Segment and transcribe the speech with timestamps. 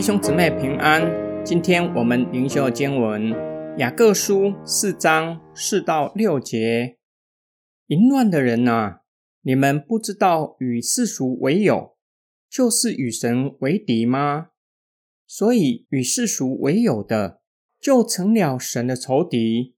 [0.00, 1.02] 弟兄姊妹平安。
[1.44, 3.34] 今天我们灵修经文
[3.76, 6.96] 雅各书四章四到六节。
[7.88, 9.02] 淫乱的人啊，
[9.42, 11.98] 你们不知道与世俗为友，
[12.48, 14.46] 就是与神为敌吗？
[15.26, 17.42] 所以与世俗为友的，
[17.78, 19.74] 就成了神的仇敌。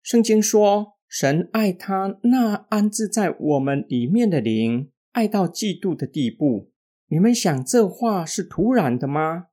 [0.00, 6.70] 圣经说，神爱他那安置在我们里面的灵，爱到嫉妒的地步。
[7.08, 9.48] 你们想这话是突然的吗？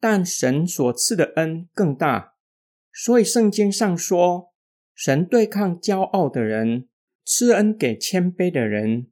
[0.00, 2.34] 但神所赐的恩更大，
[2.92, 4.52] 所以圣经上说，
[4.94, 6.88] 神对抗骄傲的人，
[7.24, 9.06] 赐恩给谦卑的人。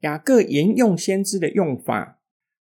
[0.00, 2.16] 雅各沿用先知的用法。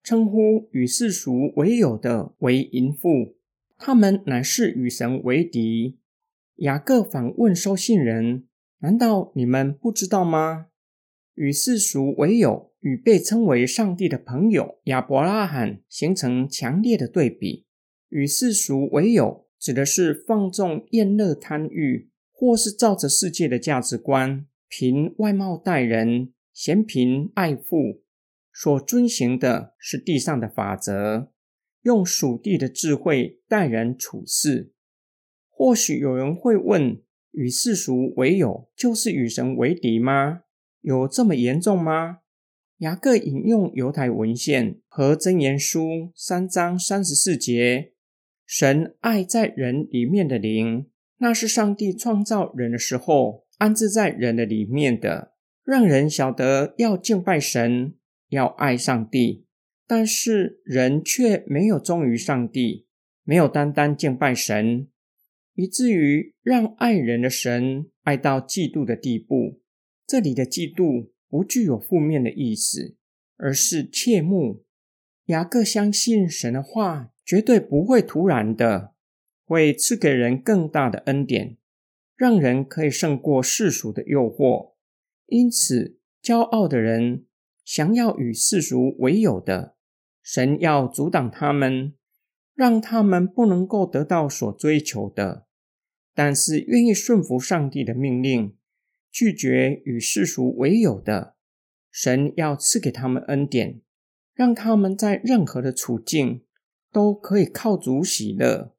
[0.03, 3.35] 称呼与世俗为友的为淫妇，
[3.77, 5.99] 他们乃是与神为敌。
[6.55, 8.47] 雅各反问收信人：
[8.79, 10.67] 难道你们不知道吗？
[11.35, 17.65] 与世俗为友与被称为上帝的朋友亚伯拉罕形成强烈的对比。
[18.07, 28.03] 与世俗为友指的是放纵厌乐贪欲，或是照着世界的价值观，凭外貌待人，嫌贫爱富。
[28.53, 31.33] 所遵循的是地上的法则，
[31.81, 34.71] 用属地的智慧待人处事。
[35.49, 37.01] 或许有人会问：
[37.31, 40.43] 与世俗为友，就是与神为敌吗？
[40.79, 42.19] 有这么严重吗？
[42.79, 47.93] 雅各引用犹太文献和箴言书三章三十四节：
[48.45, 57.93] 神爱在人里面的灵，那是上帝创造人的时候安置在人的里面的，让人晓得要敬拜神。
[58.29, 59.45] 要爱上帝，
[59.87, 62.85] 但是人却没有忠于上帝，
[63.23, 64.89] 没有单单敬拜神，
[65.55, 69.61] 以至于让爱人的神爱到嫉妒的地步。
[70.05, 72.95] 这里的嫉妒不具有负面的意思，
[73.37, 74.63] 而是切慕。
[75.25, 78.93] 雅各相信神的话绝对不会突然的，
[79.45, 81.57] 会赐给人更大的恩典，
[82.15, 84.73] 让人可以胜过世俗的诱惑。
[85.25, 87.23] 因此，骄傲的人。
[87.65, 89.75] 想要与世俗为友的
[90.23, 91.93] 神，要阻挡他们，
[92.55, 95.45] 让他们不能够得到所追求的；
[96.15, 98.55] 但是愿意顺服上帝的命令，
[99.17, 101.33] 拒绝与世俗为友的
[101.89, 103.81] 神，要赐给他们恩典，
[104.35, 106.43] 让他们在任何的处境
[106.91, 108.75] 都可以靠主喜乐。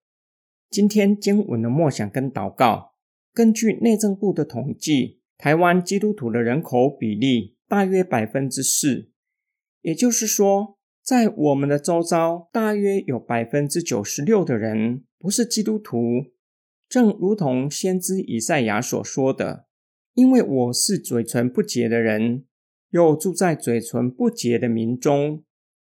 [0.71, 2.95] 今天经文的默想跟祷告，
[3.35, 7.57] 根据内政部的统计，台湾基督徒的人口比例。
[7.67, 9.11] 大约百分之四，
[9.83, 15.99] 也就是说，在我们的周遭，大约有百分之九十六的人不是基督徒。
[16.89, 19.67] 正如同先知以赛亚所说的
[20.19, 22.45] ：“因为我是嘴唇不洁的人，
[22.91, 25.45] 又住在嘴唇不洁的民中。”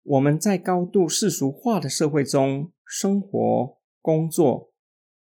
[0.04, 4.74] 我们在高度世俗化的社会中生活、工作，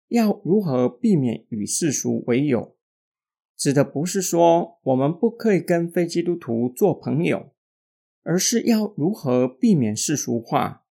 [0.09, 2.75] 要如何避免与世俗为友？
[3.57, 7.51] 指的不是说我们不可以跟非基督徒做朋友，
[8.21, 10.85] 而是要如何避免世俗化，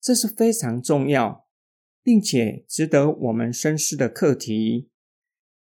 [0.00, 1.46] 这是非常重要，
[2.02, 4.88] 并且值得我们深思的课题。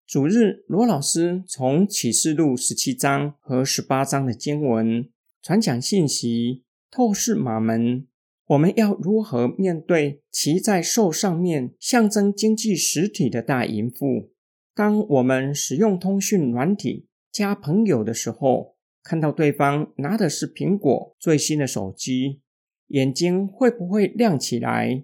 [0.06, 5.08] 主日罗老师从启示录十七章和十八章的经文
[5.42, 6.62] 传讲信息，
[6.92, 8.06] 透视马门，
[8.46, 14.30] 我们要如何面对骑在兽上面象征经济实体的大淫妇？
[14.76, 22.42] 当我们使用通讯软体加朋友的时候，看到对方拿的是苹果最新的手机，
[22.86, 25.02] 眼睛会不会亮起来？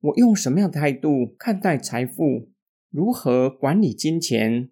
[0.00, 2.48] 我用什么样的态度看待财富？
[2.92, 4.68] 如何管理金钱？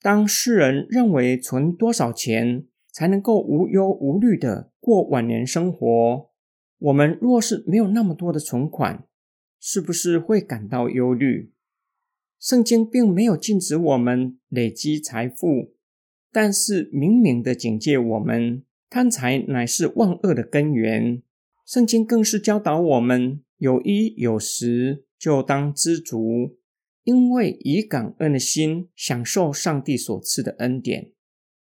[0.00, 6.30] 当世人认为存多少钱才能够无忧无虑的过晚年生活，
[6.78, 9.08] 我们若是没有那么多的存款，
[9.58, 11.50] 是不是会感到忧虑？
[12.38, 15.74] 圣经并没有禁止我们累积财富，
[16.30, 21.20] 但是明明的警戒我们，贪财乃是万恶的根源。
[21.66, 26.56] 圣经更是教导我们，有衣有食就当知足，
[27.04, 31.12] 因为以感恩的心享受上帝所赐的恩典。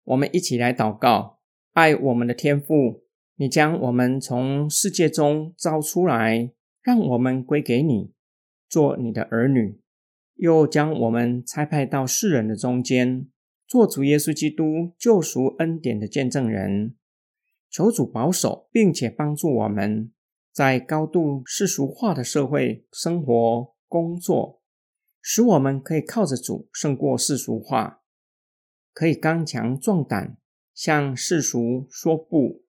[0.03, 1.39] 我们一起来祷告：
[1.73, 3.03] 爱我们的天父，
[3.35, 8.11] 你将我们从世界中招出来，让我们归给你，
[8.67, 9.79] 做你的儿女。
[10.35, 13.27] 又将我们差派到世人的中间，
[13.67, 16.95] 做主耶稣基督救赎恩典的见证人。
[17.69, 20.11] 求主保守，并且帮助我们
[20.51, 24.58] 在高度世俗化的社会生活、工作，
[25.21, 28.01] 使我们可以靠着主胜过世俗化，
[28.93, 30.37] 可以刚强壮胆，
[30.73, 32.63] 向世俗说不，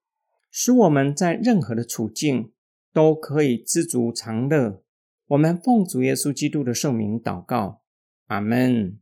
[0.50, 2.52] 使我们在任何的处境
[2.92, 4.82] 都可以知足常乐。
[5.28, 7.82] 我们奉主耶稣基督的圣名祷告，
[8.26, 8.98] 阿门。